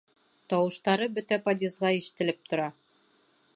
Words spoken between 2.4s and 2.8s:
тора.